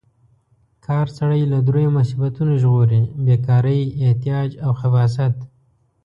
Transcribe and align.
کار 0.85 1.07
سړی 1.17 1.41
له 1.51 1.57
دریو 1.67 1.95
مصیبتونو 1.99 2.53
ژغوري: 2.61 3.01
بې 3.25 3.35
کارۍ، 3.47 3.81
احتیاج 4.05 4.49
او 4.65 4.71
خباثت. 4.81 5.35